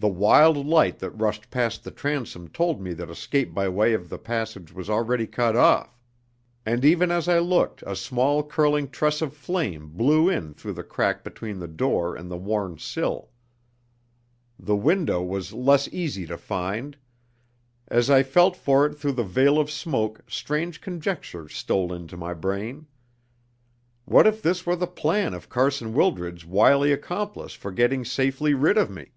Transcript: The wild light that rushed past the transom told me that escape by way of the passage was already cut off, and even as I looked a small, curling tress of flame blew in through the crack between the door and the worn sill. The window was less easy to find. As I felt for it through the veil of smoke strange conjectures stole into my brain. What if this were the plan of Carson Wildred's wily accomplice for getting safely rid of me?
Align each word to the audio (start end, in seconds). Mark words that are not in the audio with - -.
The 0.00 0.06
wild 0.06 0.64
light 0.64 1.00
that 1.00 1.10
rushed 1.20 1.50
past 1.50 1.82
the 1.82 1.90
transom 1.90 2.46
told 2.46 2.80
me 2.80 2.92
that 2.92 3.10
escape 3.10 3.52
by 3.52 3.68
way 3.68 3.94
of 3.94 4.08
the 4.08 4.16
passage 4.16 4.72
was 4.72 4.88
already 4.88 5.26
cut 5.26 5.56
off, 5.56 6.00
and 6.64 6.84
even 6.84 7.10
as 7.10 7.26
I 7.26 7.40
looked 7.40 7.82
a 7.84 7.96
small, 7.96 8.44
curling 8.46 8.90
tress 8.90 9.20
of 9.22 9.34
flame 9.34 9.88
blew 9.88 10.28
in 10.28 10.54
through 10.54 10.74
the 10.74 10.84
crack 10.84 11.24
between 11.24 11.58
the 11.58 11.66
door 11.66 12.14
and 12.14 12.30
the 12.30 12.36
worn 12.36 12.78
sill. 12.78 13.30
The 14.56 14.76
window 14.76 15.20
was 15.20 15.52
less 15.52 15.88
easy 15.90 16.26
to 16.26 16.36
find. 16.38 16.96
As 17.88 18.08
I 18.08 18.22
felt 18.22 18.54
for 18.56 18.86
it 18.86 18.94
through 18.94 19.14
the 19.18 19.24
veil 19.24 19.58
of 19.58 19.68
smoke 19.68 20.20
strange 20.28 20.80
conjectures 20.80 21.56
stole 21.56 21.92
into 21.92 22.16
my 22.16 22.34
brain. 22.34 22.86
What 24.04 24.28
if 24.28 24.42
this 24.42 24.64
were 24.64 24.76
the 24.76 24.86
plan 24.86 25.34
of 25.34 25.48
Carson 25.48 25.92
Wildred's 25.92 26.46
wily 26.46 26.92
accomplice 26.92 27.54
for 27.54 27.72
getting 27.72 28.04
safely 28.04 28.54
rid 28.54 28.78
of 28.78 28.88
me? 28.90 29.10